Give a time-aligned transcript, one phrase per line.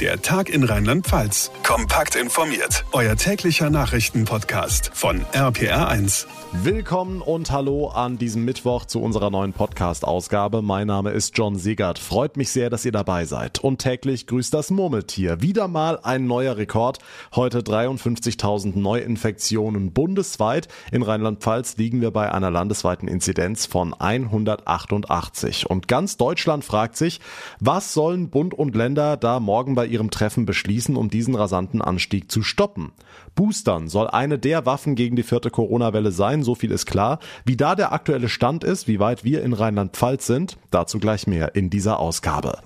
[0.00, 1.52] Der Tag in Rheinland-Pfalz.
[1.62, 2.84] Kompakt informiert.
[2.90, 6.26] Euer täglicher Nachrichtenpodcast von RPR1.
[6.62, 10.62] Willkommen und hallo an diesem Mittwoch zu unserer neuen Podcast-Ausgabe.
[10.62, 12.00] Mein Name ist John Segert.
[12.00, 13.60] Freut mich sehr, dass ihr dabei seid.
[13.60, 15.42] Und täglich grüßt das Murmeltier.
[15.42, 16.98] Wieder mal ein neuer Rekord.
[17.34, 20.66] Heute 53.000 Neuinfektionen bundesweit.
[20.90, 25.70] In Rheinland-Pfalz liegen wir bei einer landesweiten Inzidenz von 188.
[25.70, 27.20] Und ganz Deutschland fragt sich,
[27.60, 31.82] was sollen Bund und Länder da morgen bei bei ihrem Treffen beschließen, um diesen rasanten
[31.82, 32.92] Anstieg zu stoppen.
[33.34, 37.18] Boostern soll eine der Waffen gegen die vierte Corona-Welle sein, so viel ist klar.
[37.44, 41.54] Wie da der aktuelle Stand ist, wie weit wir in Rheinland-Pfalz sind, dazu gleich mehr
[41.54, 42.60] in dieser Ausgabe.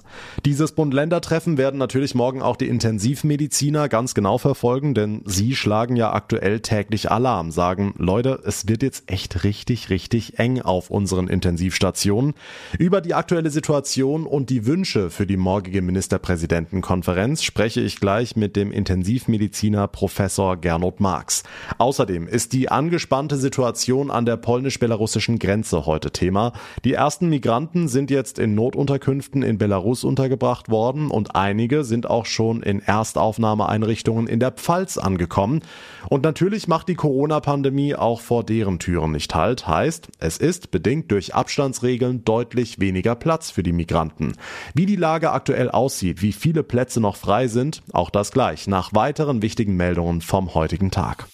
[0.45, 6.13] Dieses Bund-Länder-Treffen werden natürlich morgen auch die Intensivmediziner ganz genau verfolgen, denn sie schlagen ja
[6.13, 12.35] aktuell täglich Alarm, sagen, Leute, es wird jetzt echt richtig, richtig eng auf unseren Intensivstationen.
[12.79, 18.37] Über die aktuelle Situation und die Wünsche für die morgige Ministerpräsidentenkonferenz Konferenz spreche ich gleich
[18.37, 21.43] mit dem Intensivmediziner Professor Gernot Marx.
[21.79, 26.53] Außerdem ist die angespannte Situation an der polnisch-belarussischen Grenze heute Thema.
[26.85, 32.27] Die ersten Migranten sind jetzt in Notunterkünften in Belarus untergebracht worden und einige sind auch
[32.27, 35.63] schon in Erstaufnahmeeinrichtungen in der Pfalz angekommen.
[36.11, 39.67] Und natürlich macht die Corona-Pandemie auch vor deren Türen nicht halt.
[39.67, 44.35] Heißt, es ist bedingt durch Abstandsregeln deutlich weniger Platz für die Migranten.
[44.75, 47.83] Wie die Lage aktuell aussieht, wie viele Plätze Plätze noch frei sind.
[47.93, 51.27] Auch das gleich nach weiteren wichtigen Meldungen vom heutigen Tag.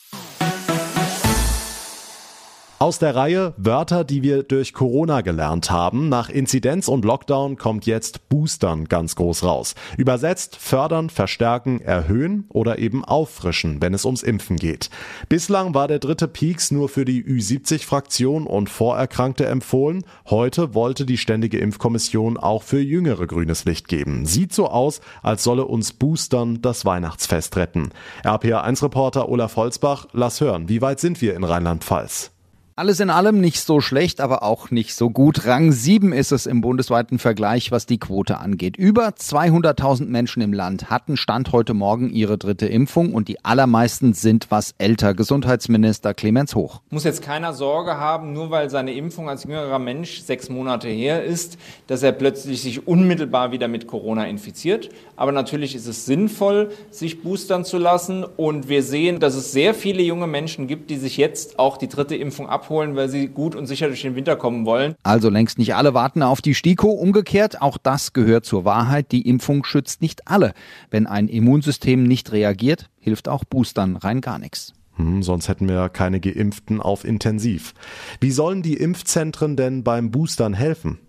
[2.81, 6.09] Aus der Reihe Wörter, die wir durch Corona gelernt haben.
[6.09, 9.77] Nach Inzidenz und Lockdown kommt jetzt Boostern ganz groß raus.
[9.97, 14.91] Übersetzt fördern, verstärken, erhöhen oder eben auffrischen, wenn es ums Impfen geht.
[15.29, 20.05] Bislang war der dritte Peaks nur für die Ü70-Fraktion und Vorerkrankte empfohlen.
[20.29, 24.27] Heute wollte die Ständige Impfkommission auch für Jüngere grünes Licht geben.
[24.27, 27.91] Sieht so aus, als solle uns Boostern das Weihnachtsfest retten.
[28.25, 32.34] RPA1-Reporter Olaf Holzbach, lass hören, wie weit sind wir in Rheinland-Pfalz?
[32.77, 35.47] Alles in allem nicht so schlecht, aber auch nicht so gut.
[35.47, 38.77] Rang 7 ist es im bundesweiten Vergleich, was die Quote angeht.
[38.77, 44.13] Über 200.000 Menschen im Land hatten Stand heute Morgen ihre dritte Impfung und die allermeisten
[44.13, 45.15] sind was älter.
[45.15, 46.81] Gesundheitsminister Clemens Hoch.
[46.91, 51.23] Muss jetzt keiner Sorge haben, nur weil seine Impfung als jüngerer Mensch sechs Monate her
[51.23, 54.89] ist, dass er plötzlich sich unmittelbar wieder mit Corona infiziert.
[55.15, 59.75] Aber natürlich ist es sinnvoll, sich boostern zu lassen und wir sehen, dass es sehr
[59.75, 63.29] viele junge Menschen gibt, die sich jetzt auch die dritte Impfung ab abholen, weil sie
[63.29, 64.95] gut und sicher durch den Winter kommen wollen.
[65.03, 66.89] Also längst nicht alle warten auf die STIKO.
[66.89, 69.13] Umgekehrt, auch das gehört zur Wahrheit.
[69.13, 70.55] Die Impfung schützt nicht alle.
[70.91, 74.73] Wenn ein Immunsystem nicht reagiert, hilft auch Boostern rein gar nichts.
[74.97, 77.75] Hm, sonst hätten wir keine Geimpften auf Intensiv.
[78.21, 81.01] Wie sollen die Impfzentren denn beim Boostern helfen?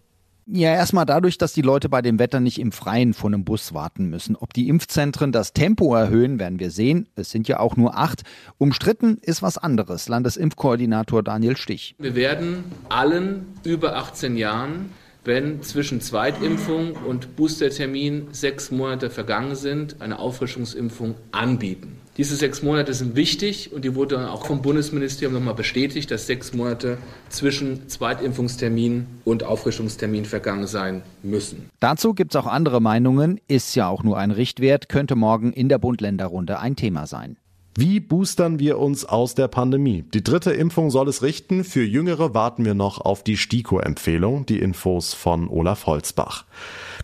[0.48, 3.74] Ja, erstmal dadurch, dass die Leute bei dem Wetter nicht im Freien vor einem Bus
[3.74, 4.36] warten müssen.
[4.36, 7.10] Ob die Impfzentren das Tempo erhöhen, werden wir sehen.
[7.16, 8.22] Es sind ja auch nur acht.
[8.60, 10.08] Umstritten ist was anderes.
[10.08, 11.96] Landesimpfkoordinator Daniel Stich.
[11.98, 14.92] Wir werden allen über 18 Jahren
[15.26, 21.98] wenn zwischen Zweitimpfung und Boostertermin sechs Monate vergangen sind, eine Auffrischungsimpfung anbieten.
[22.18, 26.28] Diese sechs Monate sind wichtig und die wurde dann auch vom Bundesministerium nochmal bestätigt, dass
[26.28, 26.98] sechs Monate
[27.28, 31.70] zwischen Zweitimpfungstermin und Auffrischungstermin vergangen sein müssen.
[31.82, 35.68] Dazu gibt es auch andere Meinungen, ist ja auch nur ein Richtwert, könnte morgen in
[35.68, 37.36] der Bund-Länder-Runde ein Thema sein.
[37.78, 40.06] Wie boostern wir uns aus der Pandemie?
[40.14, 41.66] Die dritte Impfung soll es richten.
[41.66, 44.46] Für Jüngere warten wir noch auf die STIKO-Empfehlung.
[44.46, 46.46] Die Infos von Olaf Holzbach.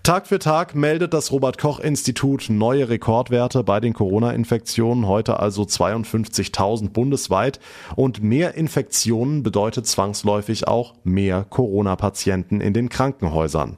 [0.04, 5.08] Tag für Tag meldet das Robert Koch Institut neue Rekordwerte bei den Corona-Infektionen.
[5.08, 7.60] Heute also 52.000 bundesweit.
[7.96, 13.78] Und mehr Infektionen bedeutet zwangsläufig auch mehr Corona-Patienten in den Krankenhäusern.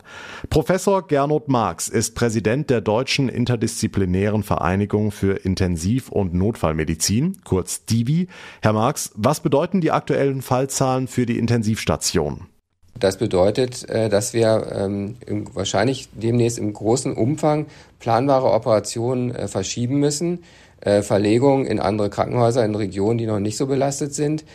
[0.49, 8.29] Professor Gernot Marx ist Präsident der Deutschen Interdisziplinären Vereinigung für Intensiv- und Notfallmedizin, kurz DIVI.
[8.61, 12.47] Herr Marx, was bedeuten die aktuellen Fallzahlen für die Intensivstation?
[12.99, 15.15] Das bedeutet, äh, dass wir ähm,
[15.53, 17.65] wahrscheinlich demnächst im großen Umfang
[17.99, 20.43] planbare Operationen äh, verschieben müssen,
[20.81, 24.45] äh, Verlegungen in andere Krankenhäuser in Regionen, die noch nicht so belastet sind.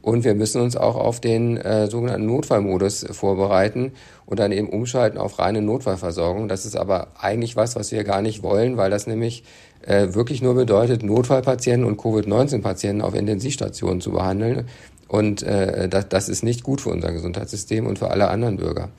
[0.00, 1.60] Und wir müssen uns auch auf den
[1.90, 3.92] sogenannten Notfallmodus vorbereiten
[4.26, 6.48] und dann eben umschalten auf reine Notfallversorgung.
[6.48, 9.42] Das ist aber eigentlich was, was wir gar nicht wollen, weil das nämlich
[9.84, 14.68] wirklich nur bedeutet, Notfallpatienten und Covid-19-Patienten auf Intensivstationen zu behandeln.
[15.08, 18.90] Und äh, das, das ist nicht gut für unser Gesundheitssystem und für alle anderen Bürger.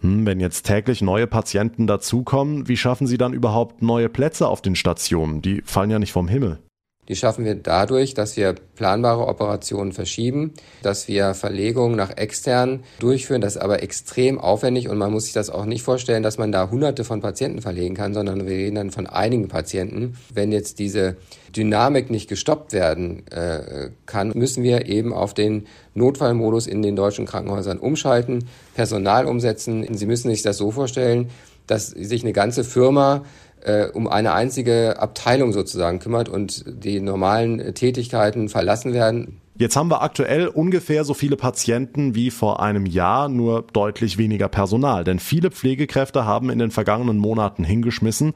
[0.00, 4.62] Hm, wenn jetzt täglich neue Patienten dazukommen, wie schaffen Sie dann überhaupt neue Plätze auf
[4.62, 5.42] den Stationen?
[5.42, 6.58] Die fallen ja nicht vom Himmel.
[7.08, 13.40] Die schaffen wir dadurch, dass wir planbare Operationen verschieben, dass wir Verlegungen nach extern durchführen.
[13.40, 16.52] Das ist aber extrem aufwendig und man muss sich das auch nicht vorstellen, dass man
[16.52, 20.16] da hunderte von Patienten verlegen kann, sondern wir reden dann von einigen Patienten.
[20.32, 21.16] Wenn jetzt diese
[21.54, 27.26] Dynamik nicht gestoppt werden äh, kann, müssen wir eben auf den Notfallmodus in den deutschen
[27.26, 29.86] Krankenhäusern umschalten, Personal umsetzen.
[29.94, 31.30] Sie müssen sich das so vorstellen,
[31.66, 33.24] dass sich eine ganze Firma
[33.66, 39.40] äh, um eine einzige Abteilung sozusagen kümmert und die normalen Tätigkeiten verlassen werden.
[39.58, 44.48] Jetzt haben wir aktuell ungefähr so viele Patienten wie vor einem Jahr, nur deutlich weniger
[44.48, 48.34] Personal, denn viele Pflegekräfte haben in den vergangenen Monaten hingeschmissen.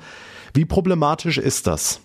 [0.55, 2.01] Wie problematisch ist das?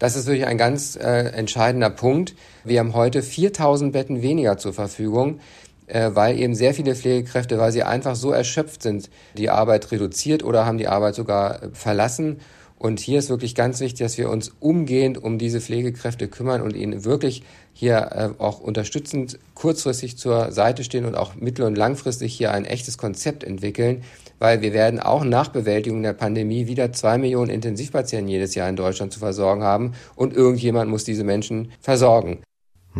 [0.00, 2.34] Das ist wirklich ein ganz äh, entscheidender Punkt.
[2.64, 5.40] Wir haben heute 4000 Betten weniger zur Verfügung
[5.88, 10.44] äh, weil eben sehr viele Pflegekräfte, weil sie einfach so erschöpft sind, die Arbeit reduziert
[10.44, 12.40] oder haben die Arbeit sogar äh, verlassen.
[12.78, 16.76] Und hier ist wirklich ganz wichtig, dass wir uns umgehend um diese Pflegekräfte kümmern und
[16.76, 17.42] ihnen wirklich
[17.72, 22.64] hier äh, auch unterstützend kurzfristig zur Seite stehen und auch mittel- und langfristig hier ein
[22.64, 24.04] echtes Konzept entwickeln,
[24.38, 28.76] weil wir werden auch nach Bewältigung der Pandemie wieder zwei Millionen Intensivpatienten jedes Jahr in
[28.76, 32.38] Deutschland zu versorgen haben und irgendjemand muss diese Menschen versorgen.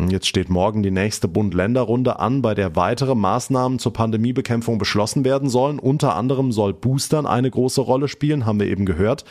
[0.07, 5.49] Jetzt steht morgen die nächste Bund-Länder-Runde an, bei der weitere Maßnahmen zur Pandemiebekämpfung beschlossen werden
[5.49, 5.79] sollen.
[5.79, 9.25] Unter anderem soll Boostern eine große Rolle spielen, haben wir eben gehört.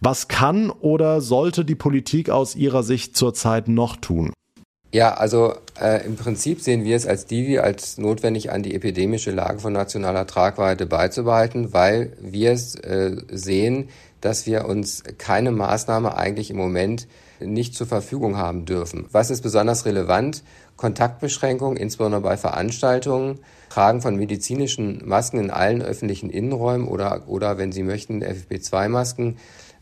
[0.00, 4.32] Was kann oder sollte die Politik aus Ihrer Sicht zurzeit noch tun?
[4.92, 9.30] Ja, also äh, im Prinzip sehen wir es als Divi als notwendig an, die epidemische
[9.30, 13.88] Lage von nationaler Tragweite beizubehalten, weil wir es äh, sehen,
[14.20, 17.08] dass wir uns keine Maßnahme eigentlich im Moment
[17.46, 19.06] nicht zur Verfügung haben dürfen.
[19.12, 20.42] Was ist besonders relevant?
[20.76, 23.38] Kontaktbeschränkungen, insbesondere bei Veranstaltungen,
[23.70, 29.36] Tragen von medizinischen Masken in allen öffentlichen Innenräumen oder, oder wenn Sie möchten, FFP2-Masken.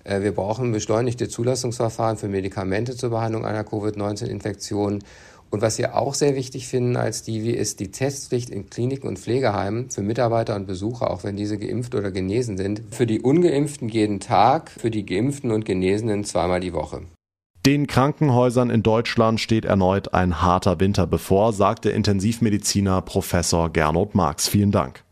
[0.05, 5.03] Äh, wir brauchen beschleunigte Zulassungsverfahren für Medikamente zur Behandlung einer Covid-19-Infektion.
[5.51, 9.19] Und was wir auch sehr wichtig finden als Divi, ist die Testpflicht in Kliniken und
[9.19, 12.83] Pflegeheimen für Mitarbeiter und Besucher, auch wenn diese geimpft oder genesen sind.
[12.93, 17.03] Für die Ungeimpften jeden Tag, für die Geimpften und Genesenen zweimal die Woche.
[17.67, 24.49] Den Krankenhäusern in Deutschland steht erneut ein harter Winter bevor, sagte Intensivmediziner Professor Gernot Marx.
[24.49, 25.05] Vielen Dank.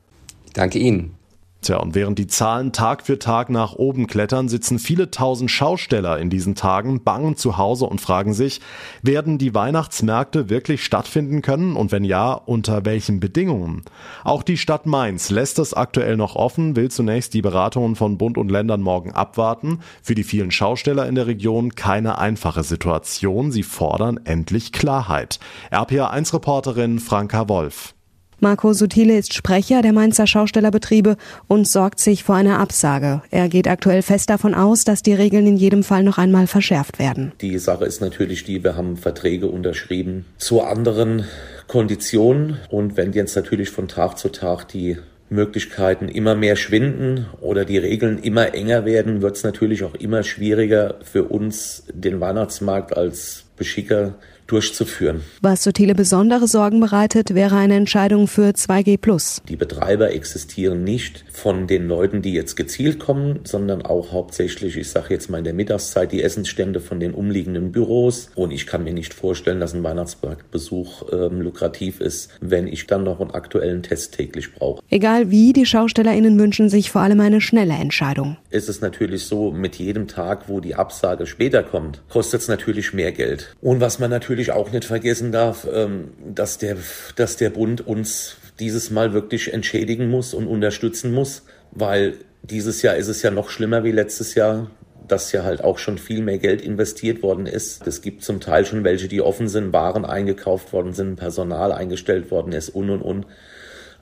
[0.55, 1.18] Danke Ihnen.
[1.61, 6.19] Tja, und während die Zahlen Tag für Tag nach oben klettern, sitzen viele tausend Schausteller
[6.19, 8.61] in diesen Tagen bangen zu Hause und fragen sich,
[9.03, 13.83] werden die Weihnachtsmärkte wirklich stattfinden können und wenn ja, unter welchen Bedingungen?
[14.23, 18.39] Auch die Stadt Mainz lässt es aktuell noch offen, will zunächst die Beratungen von Bund
[18.39, 19.81] und Ländern morgen abwarten.
[20.01, 23.51] Für die vielen Schausteller in der Region keine einfache Situation.
[23.51, 25.41] Sie fordern endlich Klarheit.
[25.73, 27.95] RPA1-Reporterin Franka Wolf.
[28.41, 31.17] Marco Sutile ist Sprecher der Mainzer Schaustellerbetriebe
[31.49, 33.21] und sorgt sich vor einer Absage.
[33.33, 37.01] Er geht aktuell fest davon aus, dass die Regeln in jedem Fall noch einmal verschärft
[37.01, 37.33] werden.
[37.41, 41.25] Die Sache ist natürlich die, wir haben Verträge unterschrieben zu anderen
[41.67, 44.99] Konditionen und wenn jetzt natürlich von Tag zu Tag die
[45.31, 50.23] Möglichkeiten immer mehr schwinden oder die Regeln immer enger werden, wird es natürlich auch immer
[50.23, 54.15] schwieriger für uns, den Weihnachtsmarkt als Beschicker
[54.49, 55.23] durchzuführen.
[55.41, 59.43] Was Sotile besondere Sorgen bereitet, wäre eine Entscheidung für 2G+.
[59.49, 64.91] Die Betreiber existieren nicht von den Leuten, die jetzt gezielt kommen, sondern auch hauptsächlich, ich
[64.91, 68.31] sage jetzt mal in der Mittagszeit, die Essensstände von den umliegenden Büros.
[68.35, 73.05] Und ich kann mir nicht vorstellen, dass ein Weihnachtsmarktbesuch ähm, lukrativ ist, wenn ich dann
[73.05, 74.83] noch einen aktuellen Test täglich brauche.
[74.89, 78.39] Egal wie, die SchaustellerInnen wünschen sich vor allem eine schnelle Entscheidung.
[78.51, 82.95] Es ist natürlich so, mit jedem Tag, wo die Absage später kommt, kostet es natürlich
[82.95, 83.55] mehr Geld.
[83.61, 86.77] Und was man natürlich natürlich auch nicht vergessen darf, ähm, dass der,
[87.17, 91.43] dass der Bund uns dieses Mal wirklich entschädigen muss und unterstützen muss,
[91.73, 92.15] weil
[92.45, 94.71] dieses Jahr ist es ja noch schlimmer wie letztes Jahr,
[95.09, 97.85] dass ja halt auch schon viel mehr Geld investiert worden ist.
[97.89, 102.31] Es gibt zum Teil schon welche, die offen sind, Waren eingekauft worden sind, Personal eingestellt
[102.31, 103.27] worden ist und und und.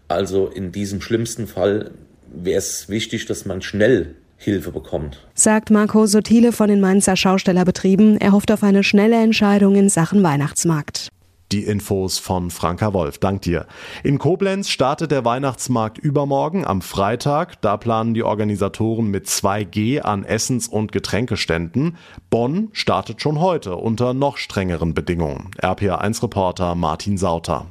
[0.07, 1.93] Also in diesem schlimmsten Fall
[2.31, 5.27] wäre es wichtig, dass man schnell Hilfe bekommt.
[5.35, 8.19] Sagt Marco Sotile von den Mainzer Schaustellerbetrieben.
[8.21, 11.09] Er hofft auf eine schnelle Entscheidung in Sachen Weihnachtsmarkt.
[11.53, 13.19] Die Infos von Franka Wolf.
[13.19, 13.67] Dank dir.
[14.03, 17.61] In Koblenz startet der Weihnachtsmarkt übermorgen am Freitag.
[17.63, 21.97] Da planen die Organisatoren mit 2G an Essens- und Getränkeständen.
[22.31, 25.51] Bonn startet schon heute unter noch strengeren Bedingungen.
[25.63, 27.67] RPA1-Reporter Martin Sauter.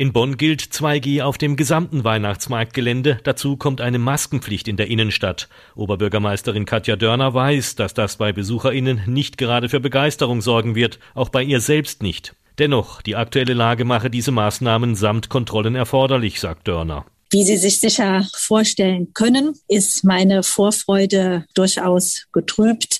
[0.00, 3.18] In Bonn gilt 2G auf dem gesamten Weihnachtsmarktgelände.
[3.22, 5.50] Dazu kommt eine Maskenpflicht in der Innenstadt.
[5.74, 11.28] Oberbürgermeisterin Katja Dörner weiß, dass das bei BesucherInnen nicht gerade für Begeisterung sorgen wird, auch
[11.28, 12.34] bei ihr selbst nicht.
[12.58, 17.04] Dennoch, die aktuelle Lage mache diese Maßnahmen samt Kontrollen erforderlich, sagt Dörner.
[17.32, 22.99] Wie Sie sich sicher vorstellen können, ist meine Vorfreude durchaus getrübt,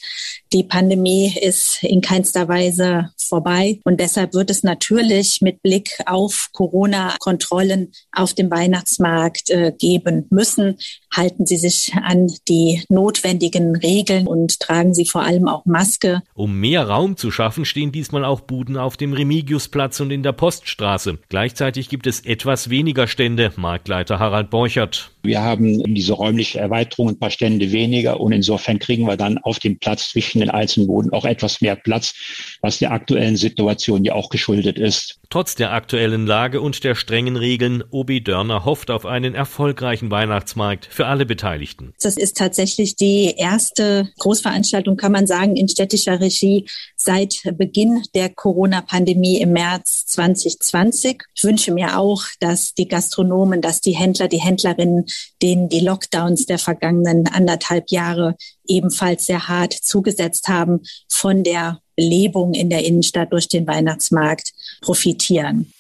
[0.53, 3.81] Die Pandemie ist in keinster Weise vorbei.
[3.85, 10.77] Und deshalb wird es natürlich mit Blick auf Corona-Kontrollen auf dem Weihnachtsmarkt äh, geben müssen.
[11.15, 16.23] Halten Sie sich an die notwendigen Regeln und tragen Sie vor allem auch Maske.
[16.35, 20.33] Um mehr Raum zu schaffen, stehen diesmal auch Buden auf dem Remigiusplatz und in der
[20.33, 21.19] Poststraße.
[21.29, 25.13] Gleichzeitig gibt es etwas weniger Stände, Marktleiter Harald Borchert.
[25.23, 29.59] Wir haben diese räumliche Erweiterung, ein paar Stände weniger und insofern kriegen wir dann auf
[29.59, 32.15] dem Platz zwischen den einzelnen Buden auch etwas mehr Platz,
[32.61, 35.20] was der aktuellen Situation ja auch geschuldet ist.
[35.33, 40.87] Trotz der aktuellen Lage und der strengen Regeln, Obi Dörner hofft auf einen erfolgreichen Weihnachtsmarkt
[40.87, 41.95] für alle Beteiligten.
[42.03, 48.31] Das ist tatsächlich die erste Großveranstaltung, kann man sagen, in städtischer Regie seit Beginn der
[48.31, 51.23] Corona-Pandemie im März 2020.
[51.33, 55.05] Ich wünsche mir auch, dass die Gastronomen, dass die Händler, die Händlerinnen,
[55.43, 58.35] denen die Lockdowns der vergangenen anderthalb Jahre
[58.67, 65.73] ebenfalls sehr hart zugesetzt haben, von der Belebung in der Innenstadt durch den Weihnachtsmarkt profitieren.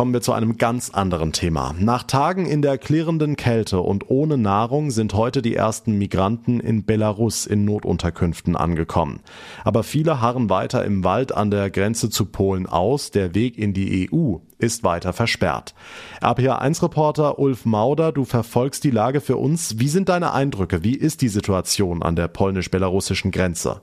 [0.00, 1.74] Kommen wir zu einem ganz anderen Thema.
[1.78, 6.86] Nach Tagen in der klirrenden Kälte und ohne Nahrung sind heute die ersten Migranten in
[6.86, 9.20] Belarus in Notunterkünften angekommen.
[9.62, 13.10] Aber viele harren weiter im Wald an der Grenze zu Polen aus.
[13.10, 15.74] Der Weg in die EU ist weiter versperrt.
[16.22, 19.80] RPA1-Reporter Ulf Mauder, du verfolgst die Lage für uns.
[19.80, 20.82] Wie sind deine Eindrücke?
[20.82, 23.82] Wie ist die Situation an der polnisch-belarussischen Grenze?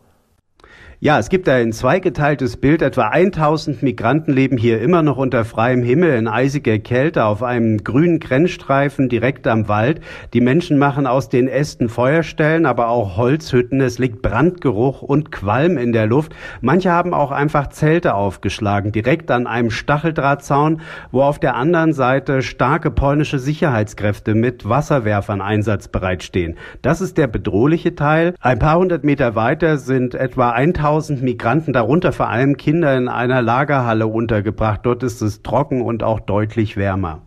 [1.00, 2.82] Ja, es gibt ein zweigeteiltes Bild.
[2.82, 7.84] Etwa 1000 Migranten leben hier immer noch unter freiem Himmel in eisiger Kälte auf einem
[7.84, 10.01] grünen Grenzstreifen direkt am Wald.
[10.34, 13.80] Die Menschen machen aus den Ästen Feuerstellen, aber auch Holzhütten.
[13.80, 16.34] Es liegt Brandgeruch und Qualm in der Luft.
[16.62, 22.42] Manche haben auch einfach Zelte aufgeschlagen, direkt an einem Stacheldrahtzaun, wo auf der anderen Seite
[22.42, 26.58] starke polnische Sicherheitskräfte mit Wasserwerfern einsatzbereit stehen.
[26.82, 28.34] Das ist der bedrohliche Teil.
[28.42, 33.10] Ein paar hundert Meter weiter sind etwa 1000 1000 Migranten, darunter vor allem Kinder, in
[33.10, 34.82] einer Lagerhalle untergebracht.
[34.84, 37.24] Dort ist es trocken und auch deutlich wärmer.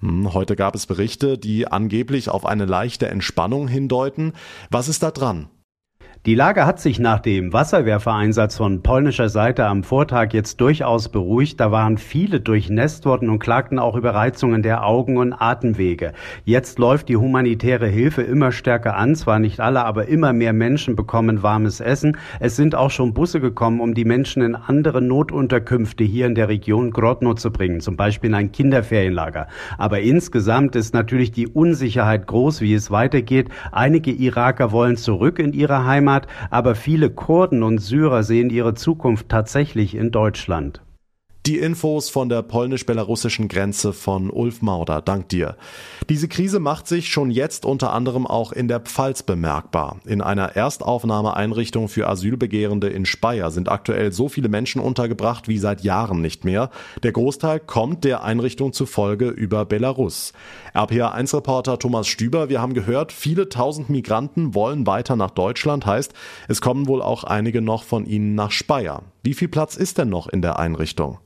[0.00, 4.32] Hm, heute gab es Berichte, die angeblich auf eine leichte Entspannung hindeuten.
[4.70, 5.48] Was ist da dran?
[6.24, 11.58] Die Lage hat sich nach dem Wasserwerfereinsatz von polnischer Seite am Vortag jetzt durchaus beruhigt.
[11.58, 16.12] Da waren viele durchnässt worden und klagten auch über Reizungen der Augen und Atemwege.
[16.44, 19.16] Jetzt läuft die humanitäre Hilfe immer stärker an.
[19.16, 22.16] Zwar nicht alle, aber immer mehr Menschen bekommen warmes Essen.
[22.38, 26.48] Es sind auch schon Busse gekommen, um die Menschen in andere Notunterkünfte hier in der
[26.48, 29.48] Region Grodno zu bringen, zum Beispiel in ein Kinderferienlager.
[29.76, 33.48] Aber insgesamt ist natürlich die Unsicherheit groß, wie es weitergeht.
[33.72, 36.11] Einige Iraker wollen zurück in ihre Heimat.
[36.12, 40.82] Heimat, aber viele Kurden und Syrer sehen ihre Zukunft tatsächlich in Deutschland.
[41.44, 45.02] Die Infos von der polnisch-belarussischen Grenze von Ulf Mauder.
[45.02, 45.56] Dank dir.
[46.08, 49.96] Diese Krise macht sich schon jetzt unter anderem auch in der Pfalz bemerkbar.
[50.06, 55.82] In einer Erstaufnahmeeinrichtung für Asylbegehrende in Speyer sind aktuell so viele Menschen untergebracht wie seit
[55.82, 56.70] Jahren nicht mehr.
[57.02, 60.34] Der Großteil kommt der Einrichtung zufolge über Belarus.
[60.76, 66.12] RPA1-Reporter Thomas Stüber, wir haben gehört, viele tausend Migranten wollen weiter nach Deutschland, heißt,
[66.46, 69.02] es kommen wohl auch einige noch von ihnen nach Speyer.
[69.24, 71.18] Wie viel Platz ist denn noch in der Einrichtung?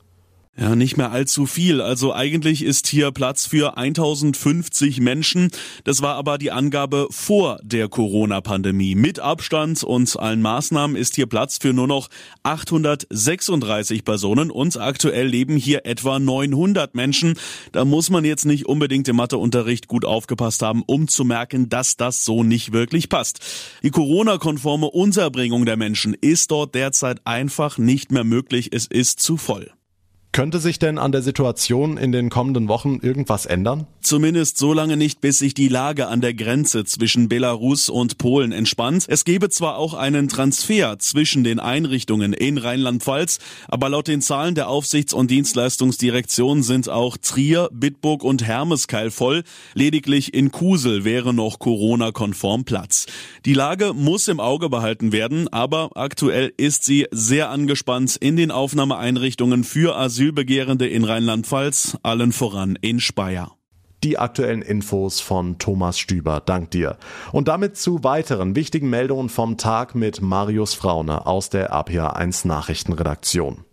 [0.58, 1.82] Ja, nicht mehr allzu viel.
[1.82, 5.50] Also eigentlich ist hier Platz für 1050 Menschen.
[5.84, 8.94] Das war aber die Angabe vor der Corona-Pandemie.
[8.94, 12.08] Mit Abstand und allen Maßnahmen ist hier Platz für nur noch
[12.42, 17.38] 836 Personen und aktuell leben hier etwa 900 Menschen.
[17.72, 21.98] Da muss man jetzt nicht unbedingt im Matheunterricht gut aufgepasst haben, um zu merken, dass
[21.98, 23.40] das so nicht wirklich passt.
[23.82, 28.70] Die Corona-konforme Unterbringung der Menschen ist dort derzeit einfach nicht mehr möglich.
[28.72, 29.75] Es ist zu voll.
[30.36, 33.86] Könnte sich denn an der Situation in den kommenden Wochen irgendwas ändern?
[34.06, 38.52] Zumindest so lange nicht, bis sich die Lage an der Grenze zwischen Belarus und Polen
[38.52, 39.06] entspannt.
[39.08, 44.54] Es gebe zwar auch einen Transfer zwischen den Einrichtungen in Rheinland-Pfalz, aber laut den Zahlen
[44.54, 49.42] der Aufsichts- und Dienstleistungsdirektion sind auch Trier, Bitburg und Hermeskeil voll.
[49.74, 53.06] Lediglich in Kusel wäre noch Corona-konform Platz.
[53.44, 58.50] Die Lage muss im Auge behalten werden, aber aktuell ist sie sehr angespannt in den
[58.50, 63.55] Aufnahmeeinrichtungen für Asyl Asylbegehrende in Rheinland-Pfalz, allen voran in Speyer.
[64.06, 66.40] Die aktuellen Infos von Thomas Stüber.
[66.40, 66.96] Dank dir.
[67.32, 73.65] Und damit zu weiteren wichtigen Meldungen vom Tag mit Marius Fraune aus der APA1 Nachrichtenredaktion.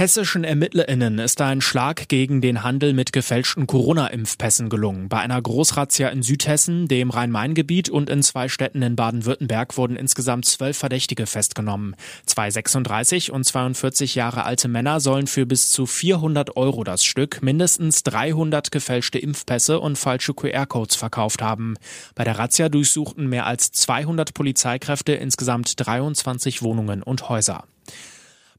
[0.00, 5.10] Hessischen ErmittlerInnen ist ein Schlag gegen den Handel mit gefälschten Corona-Impfpässen gelungen.
[5.10, 10.46] Bei einer Großrazzia in Südhessen, dem Rhein-Main-Gebiet und in zwei Städten in Baden-Württemberg wurden insgesamt
[10.46, 11.96] zwölf Verdächtige festgenommen.
[12.24, 17.42] Zwei 36 und 42 Jahre alte Männer sollen für bis zu 400 Euro das Stück
[17.42, 21.74] mindestens 300 gefälschte Impfpässe und falsche QR-Codes verkauft haben.
[22.14, 27.64] Bei der Razzia durchsuchten mehr als 200 Polizeikräfte insgesamt 23 Wohnungen und Häuser.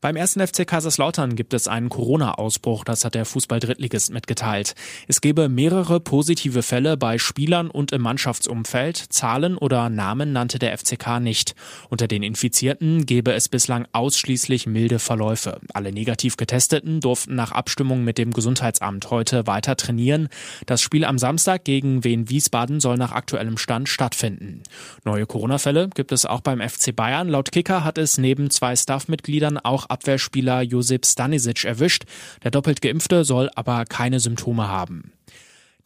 [0.01, 4.73] Beim ersten FC Kaiserslautern gibt es einen Corona-Ausbruch, das hat der Fußball-Drittligist mitgeteilt.
[5.07, 8.97] Es gebe mehrere positive Fälle bei Spielern und im Mannschaftsumfeld.
[8.97, 11.53] Zahlen oder Namen nannte der FCK nicht.
[11.89, 15.61] Unter den Infizierten gebe es bislang ausschließlich milde Verläufe.
[15.71, 20.29] Alle negativ Getesteten durften nach Abstimmung mit dem Gesundheitsamt heute weiter trainieren.
[20.65, 24.63] Das Spiel am Samstag gegen Wien Wiesbaden soll nach aktuellem Stand stattfinden.
[25.05, 27.29] Neue Corona-Fälle gibt es auch beim FC Bayern.
[27.29, 32.05] Laut Kicker hat es neben zwei Staffmitgliedern auch Abwehrspieler Josip Stanisic erwischt.
[32.43, 35.11] Der doppelt Geimpfte soll aber keine Symptome haben.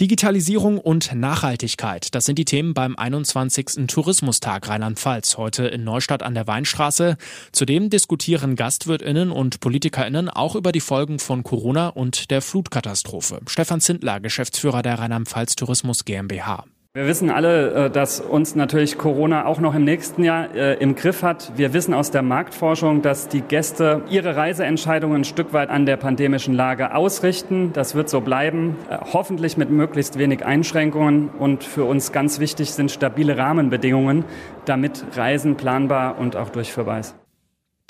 [0.02, 3.88] Digitalisierung und Nachhaltigkeit, das sind die Themen beim 21.
[3.88, 7.16] Tourismustag Rheinland-Pfalz heute in Neustadt an der Weinstraße.
[7.54, 13.40] Zudem diskutieren Gastwirtinnen und Politikerinnen auch über die Folgen von Corona und der Flutkatastrophe.
[13.48, 16.66] Stefan Zindler, Geschäftsführer der Rheinland-Pfalz Tourismus GmbH.
[16.96, 20.96] Wir wissen alle, äh, dass uns natürlich Corona auch noch im nächsten Jahr äh, im
[20.96, 21.52] Griff hat.
[21.58, 25.98] Wir wissen aus der Marktforschung, dass die Gäste ihre Reiseentscheidungen ein Stück weit an der
[25.98, 27.74] pandemischen Lage ausrichten.
[27.74, 31.32] Das wird so bleiben, äh, hoffentlich mit möglichst wenig Einschränkungen.
[31.38, 34.24] Und für uns ganz wichtig sind stabile Rahmenbedingungen,
[34.64, 37.25] damit Reisen planbar und auch durchführbar ist.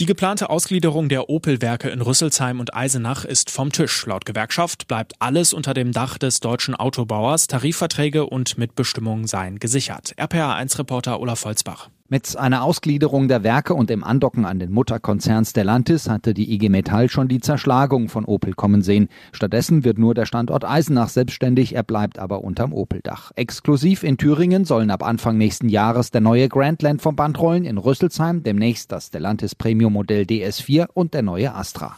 [0.01, 4.05] Die geplante Ausgliederung der Opel-Werke in Rüsselsheim und Eisenach ist vom Tisch.
[4.05, 7.47] Laut Gewerkschaft bleibt alles unter dem Dach des deutschen Autobauers.
[7.47, 10.13] Tarifverträge und Mitbestimmung seien gesichert.
[10.17, 11.89] RPA1-Reporter Olaf Holzbach.
[12.07, 16.69] Mit einer Ausgliederung der Werke und dem Andocken an den Mutterkonzern Stellantis hatte die IG
[16.69, 19.09] Metall schon die Zerschlagung von Opel kommen sehen.
[19.31, 23.31] Stattdessen wird nur der Standort Eisenach selbstständig, er bleibt aber unterm Opel-Dach.
[23.35, 27.79] Exklusiv in Thüringen sollen ab Anfang nächsten Jahres der neue Grandland vom Band rollen, in
[27.79, 31.97] Rüsselsheim demnächst das Stellantis Premium Modell DS4 und der neue Astra.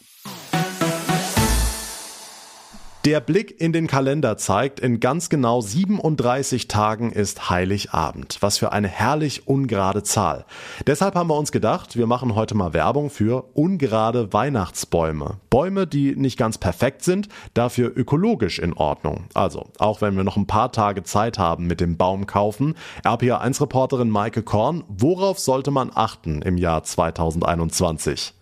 [3.07, 8.35] Der Blick in den Kalender zeigt, in ganz genau 37 Tagen ist Heiligabend.
[8.41, 10.43] Was für eine herrlich ungerade Zahl.
[10.87, 15.37] Deshalb haben wir uns gedacht, wir machen heute mal Werbung für ungerade Weihnachtsbäume.
[15.49, 19.23] Bäume, die nicht ganz perfekt sind, dafür ökologisch in Ordnung.
[19.33, 24.09] Also, auch wenn wir noch ein paar Tage Zeit haben mit dem Baum kaufen, RPA1-Reporterin
[24.09, 28.33] Maike Korn, worauf sollte man achten im Jahr 2021?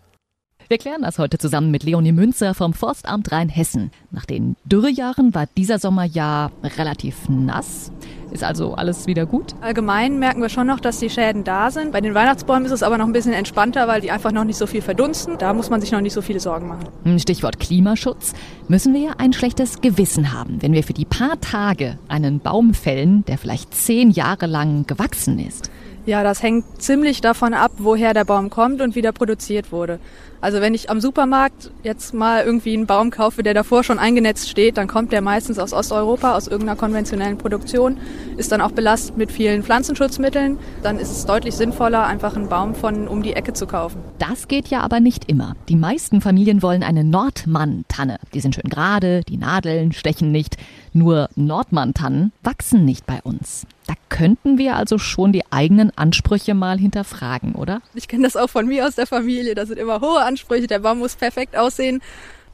[0.68, 3.92] Wir klären das heute zusammen mit Leonie Münzer vom Forstamt Rheinhessen.
[4.10, 7.92] Nach den Dürrejahren war dieser Sommer ja relativ nass.
[8.32, 9.54] Ist also alles wieder gut?
[9.62, 11.92] Allgemein merken wir schon noch, dass die Schäden da sind.
[11.92, 14.58] Bei den Weihnachtsbäumen ist es aber noch ein bisschen entspannter, weil die einfach noch nicht
[14.58, 15.38] so viel verdunsten.
[15.38, 16.88] Da muss man sich noch nicht so viele Sorgen machen.
[17.04, 18.34] Hm, Stichwort Klimaschutz.
[18.68, 22.74] Müssen wir ja ein schlechtes Gewissen haben, wenn wir für die paar Tage einen Baum
[22.74, 25.70] fällen, der vielleicht zehn Jahre lang gewachsen ist?
[26.06, 30.00] Ja, das hängt ziemlich davon ab, woher der Baum kommt und wie der produziert wurde.
[30.40, 34.48] Also wenn ich am Supermarkt jetzt mal irgendwie einen Baum kaufe, der davor schon eingenetzt
[34.48, 37.98] steht, dann kommt der meistens aus Osteuropa, aus irgendeiner konventionellen Produktion,
[38.38, 40.60] ist dann auch belastet mit vielen Pflanzenschutzmitteln.
[40.84, 44.00] Dann ist es deutlich sinnvoller, einfach einen Baum von um die Ecke zu kaufen.
[44.20, 45.56] Das geht ja aber nicht immer.
[45.70, 48.20] Die meisten Familien wollen eine Nordmann-Tanne.
[48.36, 50.58] Die sind schön gerade, die Nadeln stechen nicht.
[50.94, 53.66] Nur Nordmann-Tannen wachsen nicht bei uns.
[53.88, 57.82] Da könnten wir also schon die eigenen Ansprüche mal hinterfragen, oder?
[57.94, 59.54] Ich kenne das auch von mir aus der Familie.
[59.54, 60.68] Da sind immer hohe Ansprüche.
[60.68, 62.02] Der Baum muss perfekt aussehen.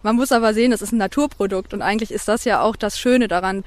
[0.04, 3.00] Man muss aber sehen, das ist ein Naturprodukt und eigentlich ist das ja auch das
[3.00, 3.63] Schöne daran.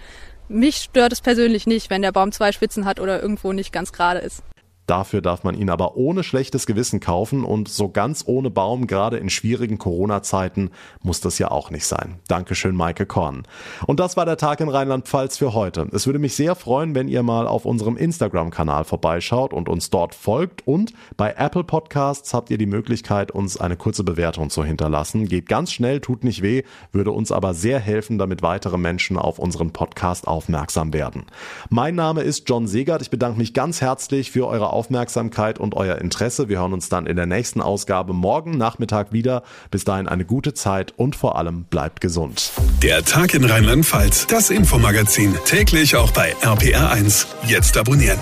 [0.48, 3.92] Mich stört es persönlich nicht, wenn der Baum zwei Spitzen hat oder irgendwo nicht ganz
[3.92, 4.42] gerade ist.
[4.87, 9.16] Dafür darf man ihn aber ohne schlechtes Gewissen kaufen und so ganz ohne Baum, gerade
[9.16, 10.70] in schwierigen Corona-Zeiten,
[11.03, 12.16] muss das ja auch nicht sein.
[12.29, 13.44] Dankeschön, Maike Korn.
[13.87, 15.88] Und das war der Tag in Rheinland-Pfalz für heute.
[15.92, 20.14] Es würde mich sehr freuen, wenn ihr mal auf unserem Instagram-Kanal vorbeischaut und uns dort
[20.14, 20.66] folgt.
[20.66, 25.29] Und bei Apple Podcasts habt ihr die Möglichkeit, uns eine kurze Bewertung zu hinterlassen.
[25.29, 29.38] Geht ganz schnell, tut nicht weh, würde uns aber sehr helfen, damit weitere Menschen auf
[29.38, 31.25] unseren Podcast aufmerksam werden.
[31.70, 33.01] Mein Name ist John Segert.
[33.01, 36.48] Ich bedanke mich ganz herzlich für eure Aufmerksamkeit und euer Interesse.
[36.48, 39.42] Wir hören uns dann in der nächsten Ausgabe morgen Nachmittag wieder.
[39.70, 42.52] Bis dahin eine gute Zeit und vor allem bleibt gesund.
[42.82, 47.26] Der Tag in Rheinland-Pfalz, das Infomagazin, täglich auch bei RPR1.
[47.46, 48.18] Jetzt abonnieren.